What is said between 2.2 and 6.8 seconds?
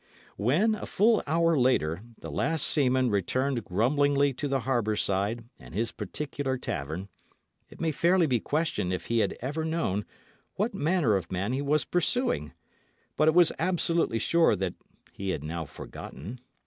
last seaman returned grumblingly to the harbour side and his particular